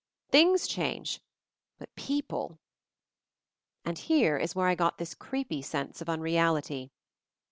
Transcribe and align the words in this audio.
Things 0.31 0.65
change, 0.65 1.21
but 1.77 1.93
people 1.93 2.57
—"And 3.85 3.99
here 3.99 4.35
is 4.35 4.55
where 4.55 4.65
I 4.65 4.73
got 4.73 4.97
this 4.97 5.13
creepy 5.13 5.61
sense 5.61 6.01
of 6.01 6.09
unreality. 6.09 6.89